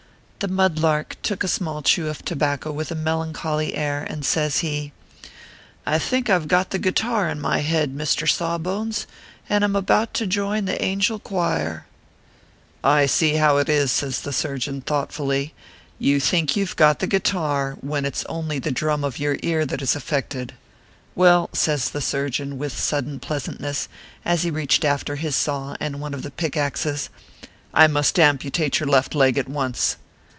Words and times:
The 0.41 0.47
mud 0.47 0.79
lark 0.79 1.17
took 1.21 1.43
a 1.43 1.47
small 1.47 1.83
chew 1.83 2.07
of 2.07 2.25
tobacco 2.25 2.71
with 2.71 2.89
a 2.89 2.95
melancholy 2.95 3.75
air, 3.75 4.01
and 4.09 4.25
says 4.25 4.61
he:" 4.61 4.91
I 5.95 5.99
think 5.99 6.31
I 6.31 6.37
ve 6.39 6.47
got 6.47 6.71
the 6.71 6.79
guitar 6.79 7.29
in 7.29 7.39
my 7.39 7.59
head, 7.59 7.95
Mr. 7.95 8.27
Saw 8.27 8.57
bones, 8.57 9.05
and 9.47 9.63
am 9.63 9.75
about 9.75 10.15
to 10.15 10.25
join 10.25 10.65
the 10.65 10.81
angel 10.83 11.19
choir/ 11.19 11.85
"I 12.83 13.05
see 13.05 13.33
how 13.35 13.57
it 13.57 13.69
is/ 13.69 13.91
says 13.91 14.21
the 14.21 14.33
surgeon, 14.33 14.81
thoughtfully;" 14.81 15.53
you 16.09 16.19
think 16.19 16.55
you 16.55 16.65
ve 16.65 16.73
got 16.75 16.97
the 16.97 17.05
guitar, 17.05 17.77
when 17.79 18.03
it 18.03 18.15
s 18.15 18.25
only 18.27 18.57
the 18.57 18.71
drum 18.71 19.03
of 19.03 19.19
your 19.19 19.37
ear 19.43 19.63
that 19.67 19.83
is 19.83 19.95
affected. 19.95 20.55
Well," 21.13 21.51
says 21.53 21.91
the 21.91 22.01
surgeon, 22.01 22.57
with 22.57 22.73
sudden 22.75 23.19
pleasantness, 23.19 23.87
as 24.25 24.41
he 24.41 24.49
reached 24.49 24.83
after 24.85 25.17
his 25.17 25.35
saw 25.35 25.75
and 25.79 26.01
one 26.01 26.15
of 26.15 26.23
the 26.23 26.31
pick 26.31 26.57
axes," 26.57 27.11
I 27.75 27.85
must 27.85 28.17
amputate 28.17 28.79
your 28.79 28.89
left 28.89 29.13
leg 29.13 29.37
at 29.37 29.47
once." 29.47 29.97